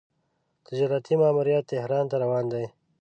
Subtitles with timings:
[0.67, 2.65] تجارتي ماموریت تهران ته روان دی.